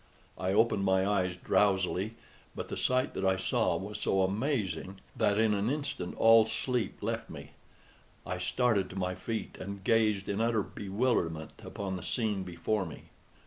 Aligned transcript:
I 0.35 0.51
opened 0.51 0.83
my 0.83 1.05
eyes 1.05 1.35
drowsily, 1.37 2.13
but 2.55 2.69
the 2.69 2.75
sight 2.75 3.13
that 3.13 3.23
I 3.23 3.37
saw 3.37 3.75
was 3.77 3.99
so 3.99 4.23
amazing 4.23 4.99
that 5.15 5.37
in 5.37 5.53
an 5.53 5.69
instant 5.69 6.15
all 6.17 6.47
sleep 6.47 7.03
left 7.03 7.29
me. 7.29 7.51
I 8.25 8.39
started 8.39 8.89
to 8.89 8.95
my 8.95 9.13
feet, 9.13 9.57
and 9.59 9.83
gazed 9.83 10.27
in 10.27 10.41
utter 10.41 10.63
bewilderment 10.63 11.61
upon 11.63 11.97
the 11.97 12.01
scene 12.01 12.41
before 12.41 12.83
me. 12.83 13.11